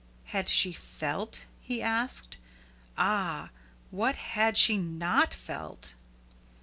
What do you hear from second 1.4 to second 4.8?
he asked. Ah! what had she